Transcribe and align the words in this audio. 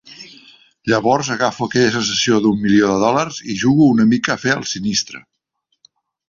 Llavors 0.91 1.27
agafo 1.35 1.67
aquella 1.67 1.91
sensació 1.95 2.39
d'un 2.45 2.57
milió 2.63 2.89
de 2.93 2.97
dòlars 3.03 3.39
i 3.55 3.59
jugo 3.65 3.91
una 3.97 4.09
mica 4.15 4.35
a 4.37 4.41
fer 4.47 4.55
el 4.57 4.67
sinistre. 4.75 5.23